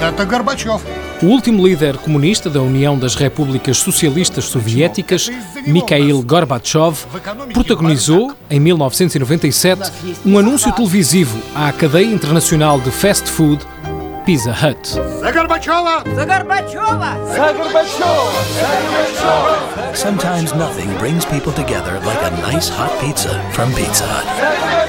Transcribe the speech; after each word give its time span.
Это 0.00 0.26
Горбачев. 0.26 0.82
O 1.22 1.26
último 1.26 1.66
líder 1.66 1.96
comunista 1.98 2.50
da 2.50 2.60
União 2.60 2.98
das 2.98 3.14
Repúblicas 3.14 3.78
Socialistas 3.78 4.44
Soviéticas, 4.46 5.30
Mikhail 5.66 6.22
Gorbachev, 6.22 7.06
protagonizou, 7.52 8.34
em 8.50 8.60
1997, 8.60 9.90
um 10.26 10.38
anúncio 10.38 10.72
televisivo 10.72 11.38
à 11.54 11.72
cadeia 11.72 12.12
internacional 12.12 12.80
de 12.80 12.90
fast 12.90 13.28
food 13.28 13.64
Pizza 14.26 14.52
Hut. 14.52 14.88
Sometimes 19.94 20.54
nothing 20.54 20.88
brings 20.98 21.24
people 21.26 21.52
together 21.52 22.00
like 22.04 22.22
a 22.22 22.30
nice 22.42 22.68
hot 22.68 22.90
pizza 23.00 23.38
from 23.52 23.72
Pizza 23.74 24.04
Hut. 24.04 24.83